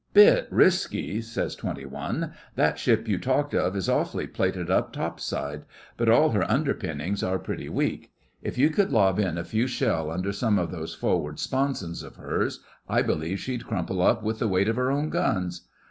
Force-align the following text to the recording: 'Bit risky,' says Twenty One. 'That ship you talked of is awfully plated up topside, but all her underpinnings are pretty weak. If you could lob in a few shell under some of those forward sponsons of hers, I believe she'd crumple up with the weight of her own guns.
'Bit 0.13 0.47
risky,' 0.49 1.21
says 1.21 1.53
Twenty 1.55 1.85
One. 1.85 2.33
'That 2.55 2.79
ship 2.79 3.07
you 3.07 3.19
talked 3.19 3.53
of 3.53 3.75
is 3.75 3.87
awfully 3.87 4.25
plated 4.25 4.71
up 4.71 4.91
topside, 4.91 5.63
but 5.95 6.09
all 6.09 6.31
her 6.31 6.43
underpinnings 6.49 7.21
are 7.21 7.37
pretty 7.37 7.69
weak. 7.69 8.11
If 8.41 8.57
you 8.57 8.71
could 8.71 8.91
lob 8.91 9.19
in 9.19 9.37
a 9.37 9.43
few 9.43 9.67
shell 9.67 10.09
under 10.09 10.33
some 10.33 10.57
of 10.57 10.71
those 10.71 10.95
forward 10.95 11.37
sponsons 11.37 12.01
of 12.01 12.15
hers, 12.15 12.61
I 12.89 13.03
believe 13.03 13.39
she'd 13.39 13.67
crumple 13.67 14.01
up 14.01 14.23
with 14.23 14.39
the 14.39 14.47
weight 14.47 14.69
of 14.69 14.75
her 14.75 14.89
own 14.89 15.09
guns. 15.11 15.67